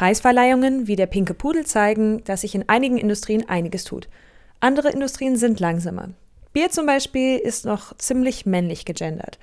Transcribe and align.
Preisverleihungen 0.00 0.86
wie 0.86 0.96
der 0.96 1.04
Pinke 1.04 1.34
Pudel 1.34 1.66
zeigen, 1.66 2.24
dass 2.24 2.40
sich 2.40 2.54
in 2.54 2.66
einigen 2.70 2.96
Industrien 2.96 3.46
einiges 3.50 3.84
tut. 3.84 4.08
Andere 4.58 4.88
Industrien 4.88 5.36
sind 5.36 5.60
langsamer. 5.60 6.08
Bier 6.54 6.70
zum 6.70 6.86
Beispiel 6.86 7.36
ist 7.36 7.66
noch 7.66 7.94
ziemlich 7.98 8.46
männlich 8.46 8.86
gegendert. 8.86 9.38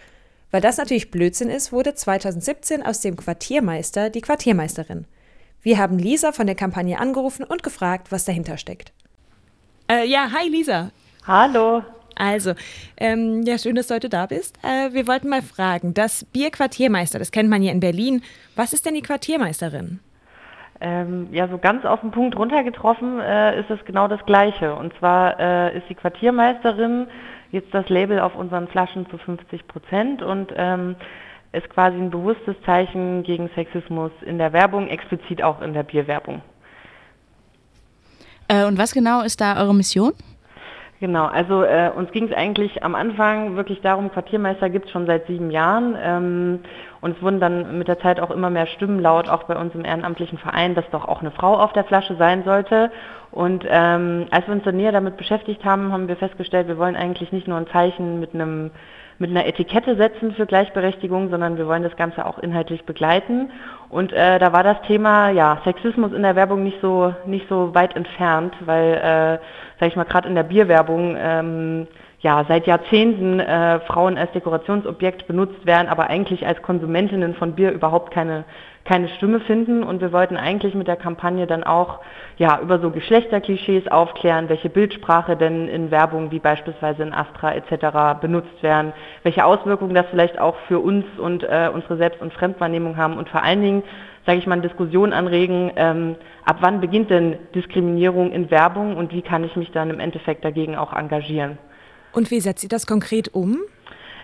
Weil 0.49 0.61
das 0.61 0.77
natürlich 0.77 1.11
Blödsinn 1.11 1.51
ist, 1.51 1.71
wurde 1.71 1.93
2017 1.93 2.83
aus 2.83 3.01
dem 3.01 3.17
Quartiermeister 3.17 4.09
die 4.09 4.21
Quartiermeisterin. 4.21 5.05
Wir 5.61 5.77
haben 5.77 5.99
Lisa 5.99 6.31
von 6.31 6.47
der 6.47 6.55
Kampagne 6.55 6.97
angerufen 6.99 7.43
und 7.43 7.61
gefragt, 7.61 8.11
was 8.11 8.25
dahinter 8.25 8.57
steckt. 8.57 8.93
Äh, 9.87 10.07
ja, 10.07 10.31
hi 10.31 10.49
Lisa. 10.49 10.89
Hallo. 11.27 11.83
Also, 12.15 12.53
ähm, 12.97 13.43
ja, 13.43 13.59
schön, 13.59 13.75
dass 13.75 13.89
du 13.89 13.93
heute 13.93 14.09
da 14.09 14.25
bist. 14.25 14.57
Äh, 14.63 14.91
wir 14.91 15.05
wollten 15.05 15.29
mal 15.29 15.43
fragen, 15.43 15.93
das 15.93 16.25
Bier 16.25 16.49
Quartiermeister, 16.49 17.19
das 17.19 17.29
kennt 17.29 17.47
man 17.47 17.61
hier 17.61 17.73
in 17.73 17.79
Berlin. 17.79 18.23
Was 18.55 18.73
ist 18.73 18.87
denn 18.87 18.95
die 18.95 19.03
Quartiermeisterin? 19.03 19.99
Ähm, 20.79 21.29
ja, 21.31 21.47
so 21.47 21.57
ganz 21.57 21.85
auf 21.85 22.01
den 22.01 22.11
Punkt 22.11 22.37
runtergetroffen 22.37 23.19
äh, 23.19 23.59
ist 23.59 23.69
es 23.69 23.83
genau 23.85 24.07
das 24.07 24.23
Gleiche. 24.25 24.75
Und 24.75 24.93
zwar 24.99 25.39
äh, 25.39 25.77
ist 25.77 25.89
die 25.89 25.95
Quartiermeisterin 25.95 27.07
jetzt 27.51 27.73
das 27.73 27.89
Label 27.89 28.19
auf 28.19 28.35
unseren 28.35 28.67
Flaschen 28.67 29.09
zu 29.09 29.17
50 29.17 29.67
Prozent 29.67 30.21
und 30.21 30.53
ähm, 30.55 30.95
ist 31.51 31.69
quasi 31.69 31.97
ein 31.97 32.11
bewusstes 32.11 32.55
Zeichen 32.65 33.23
gegen 33.23 33.49
Sexismus 33.55 34.11
in 34.21 34.37
der 34.37 34.53
Werbung, 34.53 34.87
explizit 34.87 35.41
auch 35.41 35.61
in 35.61 35.73
der 35.73 35.83
Bierwerbung. 35.83 36.41
Äh, 38.47 38.65
und 38.65 38.77
was 38.77 38.93
genau 38.93 39.21
ist 39.21 39.41
da 39.41 39.59
eure 39.59 39.73
Mission? 39.73 40.13
Genau, 40.99 41.25
also 41.25 41.63
äh, 41.63 41.91
uns 41.95 42.11
ging 42.11 42.27
es 42.27 42.35
eigentlich 42.35 42.83
am 42.83 42.95
Anfang 42.95 43.55
wirklich 43.55 43.81
darum, 43.81 44.11
Quartiermeister 44.11 44.69
gibt 44.69 44.87
es 44.87 44.91
schon 44.91 45.05
seit 45.05 45.27
sieben 45.27 45.51
Jahren 45.51 45.95
ähm, 46.01 46.59
und 47.01 47.15
es 47.15 47.21
wurden 47.21 47.39
dann 47.39 47.77
mit 47.77 47.87
der 47.87 47.99
Zeit 47.99 48.19
auch 48.19 48.31
immer 48.31 48.49
mehr 48.49 48.67
Stimmen 48.67 48.99
laut, 48.99 49.29
auch 49.29 49.43
bei 49.43 49.55
uns 49.55 49.73
im 49.75 49.85
ehrenamtlichen 49.85 50.37
Verein, 50.37 50.75
dass 50.75 50.89
doch 50.91 51.07
auch 51.07 51.21
eine 51.21 51.31
Frau 51.31 51.57
auf 51.59 51.73
der 51.73 51.83
Flasche 51.83 52.15
sein 52.15 52.43
sollte. 52.43 52.91
Und 53.31 53.65
ähm, 53.69 54.27
als 54.31 54.47
wir 54.47 54.53
uns 54.53 54.63
dann 54.63 54.77
näher 54.77 54.91
damit 54.91 55.17
beschäftigt 55.17 55.63
haben, 55.65 55.91
haben 55.91 56.07
wir 56.07 56.15
festgestellt, 56.15 56.67
wir 56.67 56.77
wollen 56.77 56.95
eigentlich 56.95 57.31
nicht 57.31 57.47
nur 57.47 57.57
ein 57.57 57.67
Zeichen 57.67 58.19
mit 58.19 58.33
einem 58.33 58.71
mit 59.19 59.31
einer 59.31 59.47
Etikette 59.47 59.95
setzen 59.95 60.33
für 60.33 60.45
Gleichberechtigung, 60.45 61.29
sondern 61.29 61.57
wir 61.57 61.67
wollen 61.67 61.83
das 61.83 61.95
Ganze 61.95 62.25
auch 62.25 62.37
inhaltlich 62.37 62.85
begleiten. 62.85 63.51
Und 63.89 64.13
äh, 64.13 64.37
da 64.37 64.53
war 64.53 64.63
das 64.63 64.81
Thema 64.83 65.29
ja, 65.31 65.59
Sexismus 65.63 66.13
in 66.13 66.21
der 66.21 66.35
Werbung 66.35 66.63
nicht 66.63 66.79
so, 66.81 67.13
nicht 67.25 67.47
so 67.49 67.73
weit 67.73 67.95
entfernt, 67.95 68.53
weil, 68.65 68.93
äh, 68.93 69.39
sag 69.79 69.87
ich 69.89 69.95
mal, 69.95 70.03
gerade 70.03 70.29
in 70.29 70.35
der 70.35 70.43
Bierwerbung 70.43 71.15
ähm, 71.17 71.87
ja, 72.19 72.43
seit 72.47 72.65
Jahrzehnten 72.65 73.39
äh, 73.39 73.79
Frauen 73.81 74.17
als 74.17 74.31
Dekorationsobjekt 74.31 75.27
benutzt 75.27 75.65
werden, 75.67 75.87
aber 75.87 76.09
eigentlich 76.09 76.47
als 76.47 76.61
Konsumentinnen 76.63 77.35
von 77.35 77.53
Bier 77.53 77.71
überhaupt 77.71 78.11
keine, 78.11 78.43
keine 78.85 79.07
Stimme 79.09 79.39
finden. 79.41 79.83
Und 79.83 80.01
wir 80.01 80.11
wollten 80.11 80.35
eigentlich 80.35 80.73
mit 80.73 80.87
der 80.87 80.95
Kampagne 80.95 81.45
dann 81.45 81.63
auch 81.63 81.99
ja, 82.37 82.59
über 82.59 82.79
so 82.79 82.89
Geschlechterklischees 82.89 83.87
aufklären, 83.87 84.49
welche 84.49 84.69
Bildsprache 84.69 85.37
denn 85.37 85.67
in 85.67 85.91
Werbung 85.91 86.31
wie 86.31 86.39
beispielsweise 86.39 87.03
in 87.03 87.13
Astra 87.13 87.53
etc. 87.53 88.19
benutzt 88.19 88.63
werden, 88.63 88.93
welche 89.21 89.45
Auswirkungen 89.45 89.93
das 89.93 90.07
vielleicht 90.09 90.39
auch 90.39 90.55
für 90.67 90.79
uns 90.79 91.05
und 91.19 91.43
äh, 91.43 91.69
unsere 91.71 91.97
Selbst- 91.97 92.21
und 92.23 92.33
Fremdwahrnehmung 92.33 92.97
haben 92.97 93.17
und 93.17 93.29
vor 93.29 93.43
allen 93.43 93.61
Dingen, 93.61 93.83
sage 94.25 94.39
ich 94.39 94.47
mal, 94.47 94.53
eine 94.53 94.63
Diskussion 94.63 95.13
anregen, 95.13 95.71
ähm, 95.75 96.15
ab 96.45 96.57
wann 96.61 96.81
beginnt 96.81 97.11
denn 97.11 97.37
Diskriminierung 97.53 98.31
in 98.31 98.49
Werbung 98.49 98.97
und 98.97 99.13
wie 99.13 99.21
kann 99.21 99.43
ich 99.43 99.55
mich 99.55 99.71
dann 99.71 99.91
im 99.91 99.99
Endeffekt 99.99 100.43
dagegen 100.43 100.75
auch 100.75 100.93
engagieren. 100.93 101.59
Und 102.13 102.31
wie 102.31 102.39
setzt 102.39 102.63
ihr 102.63 102.69
das 102.69 102.87
konkret 102.87 103.33
um? 103.33 103.59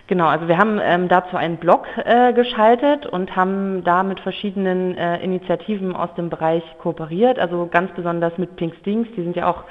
Genau, 0.06 0.26
also 0.26 0.48
wir 0.48 0.58
haben 0.58 0.78
ähm, 0.82 1.08
dazu 1.08 1.36
einen 1.36 1.56
Blog 1.56 1.86
äh, 1.96 2.34
geschaltet 2.34 3.06
und 3.06 3.34
haben 3.36 3.84
da 3.84 4.02
mit 4.02 4.20
verschiedenen 4.20 4.98
äh, 4.98 5.22
Initiativen 5.24 5.96
aus 5.96 6.10
dem 6.14 6.28
Bereich 6.28 6.62
kooperiert, 6.78 7.38
also 7.38 7.66
ganz 7.70 7.90
besonders 7.92 8.36
mit 8.36 8.54
Pink 8.56 8.74
Stings, 8.80 9.08
die 9.16 9.22
sind 9.22 9.34
ja 9.34 9.48
auch 9.48 9.64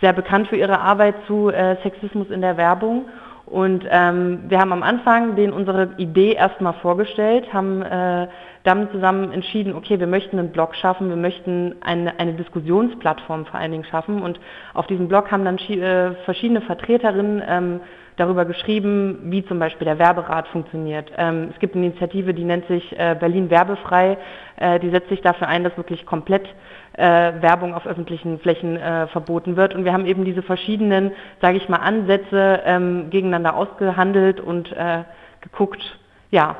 sehr 0.00 0.12
bekannt 0.12 0.48
für 0.48 0.56
ihre 0.56 0.80
Arbeit 0.80 1.14
zu 1.28 1.50
äh, 1.50 1.76
Sexismus 1.82 2.30
in 2.30 2.40
der 2.40 2.56
Werbung. 2.56 3.06
Und 3.46 3.84
ähm, 3.88 4.42
wir 4.48 4.58
haben 4.58 4.72
am 4.72 4.82
Anfang 4.82 5.36
denen 5.36 5.52
unsere 5.52 5.90
Idee 5.98 6.32
erstmal 6.32 6.74
vorgestellt, 6.74 7.52
haben 7.52 7.80
äh, 7.80 8.26
damit 8.64 8.90
zusammen 8.90 9.30
entschieden, 9.30 9.74
okay, 9.76 10.00
wir 10.00 10.08
möchten 10.08 10.36
einen 10.38 10.50
Blog 10.50 10.74
schaffen, 10.74 11.08
wir 11.08 11.16
möchten 11.16 11.76
eine, 11.80 12.18
eine 12.18 12.34
Diskussionsplattform 12.34 13.46
vor 13.46 13.60
allen 13.60 13.70
Dingen 13.70 13.84
schaffen. 13.84 14.20
Und 14.20 14.40
auf 14.74 14.88
diesem 14.88 15.06
Blog 15.06 15.30
haben 15.30 15.44
dann 15.44 15.58
äh, 15.58 16.14
verschiedene 16.24 16.60
Vertreterinnen 16.60 17.42
ähm, 17.46 17.80
darüber 18.16 18.44
geschrieben, 18.44 19.18
wie 19.24 19.44
zum 19.44 19.58
Beispiel 19.58 19.84
der 19.84 19.98
Werberat 19.98 20.48
funktioniert. 20.48 21.10
Ähm, 21.16 21.50
es 21.52 21.58
gibt 21.60 21.74
eine 21.74 21.86
Initiative, 21.86 22.32
die 22.32 22.44
nennt 22.44 22.66
sich 22.66 22.98
äh, 22.98 23.14
Berlin 23.18 23.50
Werbefrei. 23.50 24.16
Äh, 24.56 24.80
die 24.80 24.90
setzt 24.90 25.08
sich 25.10 25.20
dafür 25.20 25.48
ein, 25.48 25.64
dass 25.64 25.76
wirklich 25.76 26.06
komplett 26.06 26.46
äh, 26.94 27.02
Werbung 27.02 27.74
auf 27.74 27.86
öffentlichen 27.86 28.38
Flächen 28.38 28.76
äh, 28.76 29.06
verboten 29.08 29.56
wird. 29.56 29.74
Und 29.74 29.84
wir 29.84 29.92
haben 29.92 30.06
eben 30.06 30.24
diese 30.24 30.42
verschiedenen, 30.42 31.12
sage 31.42 31.58
ich 31.58 31.68
mal, 31.68 31.78
Ansätze 31.78 32.62
ähm, 32.64 33.10
gegeneinander 33.10 33.54
ausgehandelt 33.54 34.40
und 34.40 34.72
äh, 34.72 35.04
geguckt, 35.42 35.82
ja, 36.30 36.56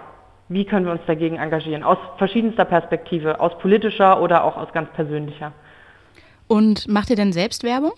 wie 0.49 0.65
können 0.65 0.85
wir 0.85 0.93
uns 0.93 1.03
dagegen 1.07 1.37
engagieren? 1.37 1.83
Aus 1.83 1.99
verschiedenster 2.19 2.65
Perspektive, 2.65 3.41
aus 3.41 3.59
politischer 3.59 4.21
oder 4.23 4.45
auch 4.45 4.57
aus 4.57 4.73
ganz 4.73 4.91
persönlicher. 4.91 5.53
Und 6.47 6.87
macht 6.87 7.11
ihr 7.11 7.17
denn 7.17 7.33
selbst 7.33 7.65
Werbung? 7.65 7.93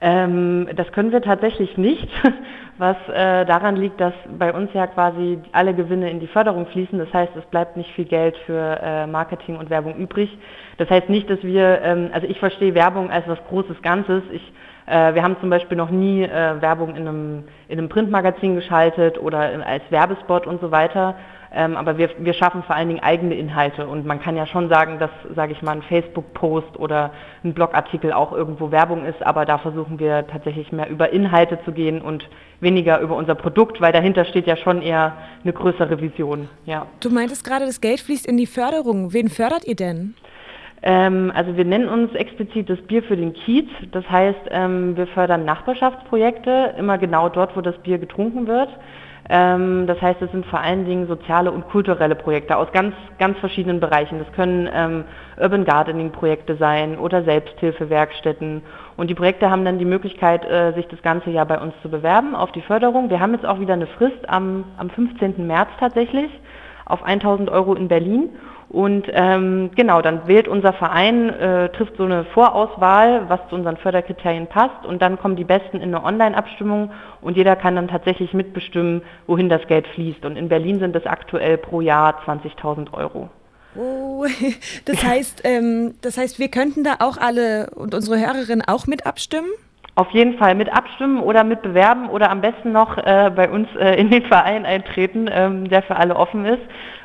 Ähm, 0.00 0.68
das 0.76 0.90
können 0.92 1.12
wir 1.12 1.22
tatsächlich 1.22 1.78
nicht, 1.78 2.08
was 2.76 2.96
äh, 3.08 3.44
daran 3.44 3.76
liegt, 3.76 4.00
dass 4.00 4.14
bei 4.38 4.52
uns 4.52 4.72
ja 4.72 4.86
quasi 4.86 5.38
alle 5.52 5.74
Gewinne 5.74 6.10
in 6.10 6.18
die 6.18 6.26
Förderung 6.26 6.66
fließen. 6.66 6.98
Das 6.98 7.12
heißt, 7.12 7.32
es 7.36 7.44
bleibt 7.46 7.76
nicht 7.76 7.90
viel 7.92 8.04
Geld 8.04 8.36
für 8.46 8.80
äh, 8.82 9.06
Marketing 9.06 9.56
und 9.56 9.70
Werbung 9.70 9.94
übrig. 9.96 10.36
Das 10.78 10.90
heißt 10.90 11.08
nicht, 11.08 11.30
dass 11.30 11.42
wir, 11.42 11.80
ähm, 11.82 12.10
also 12.12 12.26
ich 12.26 12.38
verstehe 12.38 12.74
Werbung 12.74 13.10
als 13.10 13.28
was 13.28 13.38
Großes 13.48 13.80
Ganzes. 13.82 14.22
Ich, 14.32 14.52
äh, 14.86 15.14
wir 15.14 15.22
haben 15.22 15.36
zum 15.40 15.50
Beispiel 15.50 15.76
noch 15.76 15.90
nie 15.90 16.24
äh, 16.24 16.60
Werbung 16.60 16.96
in 16.96 17.06
einem, 17.06 17.44
in 17.68 17.78
einem 17.78 17.88
Printmagazin 17.88 18.56
geschaltet 18.56 19.18
oder 19.18 19.64
als 19.64 19.82
Werbespot 19.90 20.46
und 20.46 20.60
so 20.60 20.72
weiter. 20.72 21.14
Ähm, 21.56 21.76
aber 21.76 21.98
wir, 21.98 22.10
wir 22.18 22.34
schaffen 22.34 22.64
vor 22.64 22.74
allen 22.74 22.88
Dingen 22.88 23.02
eigene 23.02 23.36
Inhalte 23.36 23.86
und 23.86 24.04
man 24.04 24.20
kann 24.20 24.36
ja 24.36 24.44
schon 24.46 24.68
sagen, 24.68 24.98
dass, 24.98 25.10
sage 25.36 25.52
ich 25.52 25.62
mal, 25.62 25.72
ein 25.72 25.82
Facebook-Post 25.82 26.78
oder 26.78 27.12
ein 27.44 27.54
Blogartikel 27.54 28.12
auch 28.12 28.32
irgendwo 28.32 28.72
Werbung 28.72 29.04
ist, 29.04 29.24
aber 29.24 29.44
da 29.44 29.58
versuchen 29.58 30.00
wir 30.00 30.26
tatsächlich 30.26 30.72
mehr 30.72 30.90
über 30.90 31.10
Inhalte 31.10 31.60
zu 31.64 31.70
gehen 31.70 32.02
und 32.02 32.28
weniger 32.60 32.98
über 33.00 33.14
unser 33.14 33.36
Produkt, 33.36 33.80
weil 33.80 33.92
dahinter 33.92 34.24
steht 34.24 34.48
ja 34.48 34.56
schon 34.56 34.82
eher 34.82 35.12
eine 35.44 35.52
größere 35.52 36.00
Vision. 36.00 36.48
Ja. 36.64 36.86
Du 36.98 37.10
meintest 37.10 37.44
gerade, 37.44 37.66
das 37.66 37.80
Geld 37.80 38.00
fließt 38.00 38.26
in 38.26 38.36
die 38.36 38.46
Förderung. 38.46 39.12
Wen 39.12 39.28
fördert 39.28 39.64
ihr 39.64 39.76
denn? 39.76 40.14
Ähm, 40.82 41.32
also 41.34 41.56
wir 41.56 41.64
nennen 41.64 41.88
uns 41.88 42.12
explizit 42.14 42.68
das 42.68 42.80
Bier 42.82 43.02
für 43.04 43.16
den 43.16 43.32
Kiez. 43.32 43.68
Das 43.92 44.08
heißt, 44.10 44.40
ähm, 44.50 44.96
wir 44.96 45.06
fördern 45.06 45.44
Nachbarschaftsprojekte, 45.44 46.74
immer 46.78 46.98
genau 46.98 47.28
dort, 47.28 47.56
wo 47.56 47.60
das 47.60 47.78
Bier 47.78 47.98
getrunken 47.98 48.48
wird. 48.48 48.70
Ähm, 49.30 49.86
das 49.86 50.00
heißt, 50.02 50.20
es 50.20 50.30
sind 50.32 50.44
vor 50.46 50.60
allen 50.60 50.84
Dingen 50.84 51.06
soziale 51.06 51.50
und 51.50 51.68
kulturelle 51.68 52.14
Projekte 52.14 52.56
aus 52.56 52.70
ganz, 52.72 52.94
ganz 53.18 53.38
verschiedenen 53.38 53.80
Bereichen. 53.80 54.18
Das 54.18 54.30
können 54.32 54.68
ähm, 54.72 55.04
Urban 55.40 55.64
Gardening 55.64 56.10
Projekte 56.12 56.56
sein 56.56 56.98
oder 56.98 57.24
Selbsthilfewerkstätten. 57.24 58.62
Und 58.96 59.08
die 59.08 59.14
Projekte 59.14 59.50
haben 59.50 59.64
dann 59.64 59.78
die 59.78 59.86
Möglichkeit, 59.86 60.44
äh, 60.44 60.72
sich 60.74 60.86
das 60.88 61.00
ganze 61.02 61.30
Jahr 61.30 61.46
bei 61.46 61.58
uns 61.58 61.72
zu 61.82 61.88
bewerben 61.88 62.34
auf 62.34 62.52
die 62.52 62.60
Förderung. 62.60 63.08
Wir 63.08 63.20
haben 63.20 63.32
jetzt 63.32 63.46
auch 63.46 63.60
wieder 63.60 63.74
eine 63.74 63.86
Frist 63.86 64.28
am, 64.28 64.64
am 64.76 64.90
15. 64.90 65.46
März 65.46 65.70
tatsächlich 65.80 66.30
auf 66.84 67.02
1000 67.02 67.50
Euro 67.50 67.74
in 67.74 67.88
Berlin. 67.88 68.28
Und 68.68 69.06
ähm, 69.12 69.70
genau, 69.76 70.02
dann 70.02 70.26
wählt 70.26 70.48
unser 70.48 70.72
Verein, 70.72 71.28
äh, 71.30 71.68
trifft 71.70 71.96
so 71.96 72.04
eine 72.04 72.24
Vorauswahl, 72.24 73.28
was 73.28 73.40
zu 73.48 73.54
unseren 73.54 73.76
Förderkriterien 73.76 74.46
passt 74.46 74.84
und 74.86 75.00
dann 75.00 75.18
kommen 75.18 75.36
die 75.36 75.44
Besten 75.44 75.76
in 75.76 75.94
eine 75.94 76.02
Online-Abstimmung 76.02 76.90
und 77.20 77.36
jeder 77.36 77.56
kann 77.56 77.76
dann 77.76 77.88
tatsächlich 77.88 78.32
mitbestimmen, 78.32 79.02
wohin 79.26 79.48
das 79.48 79.66
Geld 79.66 79.86
fließt. 79.88 80.24
Und 80.24 80.36
in 80.36 80.48
Berlin 80.48 80.80
sind 80.80 80.96
es 80.96 81.06
aktuell 81.06 81.58
pro 81.58 81.80
Jahr 81.80 82.20
20.000 82.26 82.92
Euro. 82.92 83.28
Oh, 83.76 84.24
das 84.84 85.04
heißt, 85.04 85.42
ähm, 85.44 85.94
das 86.00 86.16
heißt, 86.16 86.38
wir 86.38 86.48
könnten 86.48 86.84
da 86.84 86.96
auch 87.00 87.16
alle 87.16 87.70
und 87.74 87.94
unsere 87.94 88.18
Hörerinnen 88.18 88.62
auch 88.66 88.86
mit 88.86 89.06
abstimmen? 89.06 89.50
Auf 89.96 90.10
jeden 90.10 90.38
Fall 90.38 90.54
mit 90.54 90.72
abstimmen 90.72 91.20
oder 91.20 91.44
mit 91.44 91.62
bewerben 91.62 92.08
oder 92.08 92.30
am 92.30 92.40
besten 92.40 92.72
noch 92.72 92.98
äh, 92.98 93.30
bei 93.34 93.48
uns 93.48 93.68
äh, 93.78 93.94
in 93.94 94.10
den 94.10 94.24
Verein 94.26 94.66
eintreten, 94.66 95.30
ähm, 95.30 95.68
der 95.68 95.82
für 95.82 95.96
alle 95.96 96.16
offen 96.16 96.44
ist 96.44 96.62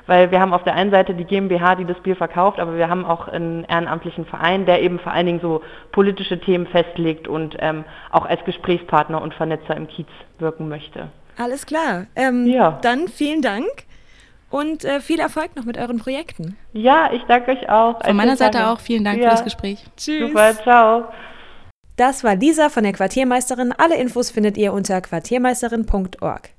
weil 0.09 0.31
wir 0.31 0.39
haben 0.41 0.53
auf 0.53 0.63
der 0.63 0.73
einen 0.73 0.89
Seite 0.89 1.13
die 1.13 1.23
GmbH, 1.23 1.75
die 1.75 1.85
das 1.85 1.99
Bier 1.99 2.15
verkauft, 2.15 2.59
aber 2.59 2.75
wir 2.75 2.89
haben 2.89 3.05
auch 3.05 3.27
einen 3.27 3.63
ehrenamtlichen 3.65 4.25
Verein, 4.25 4.65
der 4.65 4.81
eben 4.81 4.97
vor 4.99 5.11
allen 5.11 5.27
Dingen 5.27 5.39
so 5.39 5.61
politische 5.91 6.39
Themen 6.39 6.65
festlegt 6.65 7.27
und 7.27 7.55
ähm, 7.59 7.85
auch 8.09 8.25
als 8.25 8.43
Gesprächspartner 8.43 9.21
und 9.21 9.35
Vernetzer 9.35 9.77
im 9.77 9.87
Kiez 9.87 10.07
wirken 10.39 10.67
möchte. 10.67 11.09
Alles 11.37 11.67
klar. 11.67 12.07
Ähm, 12.15 12.47
ja. 12.47 12.79
Dann 12.81 13.07
vielen 13.07 13.43
Dank 13.43 13.69
und 14.49 14.83
äh, 14.83 14.99
viel 14.99 15.19
Erfolg 15.19 15.55
noch 15.55 15.65
mit 15.65 15.77
euren 15.77 15.99
Projekten. 15.99 16.57
Ja, 16.73 17.11
ich 17.13 17.21
danke 17.25 17.51
euch 17.51 17.69
auch. 17.69 18.03
Von 18.03 18.17
meiner 18.17 18.35
Seite 18.35 18.67
auch 18.67 18.79
vielen 18.79 19.03
Dank 19.03 19.19
ja. 19.19 19.25
für 19.25 19.35
das 19.35 19.43
Gespräch. 19.43 19.85
Tschüss. 19.95 20.27
Super, 20.27 20.55
ciao. 20.55 21.03
Das 21.99 22.23
war 22.23 22.37
Lisa 22.37 22.69
von 22.69 22.83
der 22.83 22.93
Quartiermeisterin. 22.93 23.73
Alle 23.73 23.97
Infos 23.97 24.31
findet 24.31 24.55
ihr 24.55 24.71
unter 24.71 25.01
quartiermeisterin.org. 25.01 26.49